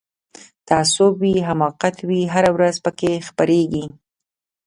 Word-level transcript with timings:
تعصب 0.67 1.13
وي 1.23 1.33
حماقت 1.47 1.95
وي 2.07 2.21
هره 2.33 2.49
ورځ 2.55 2.75
پکښی 2.85 3.13
خپریږي 3.27 3.85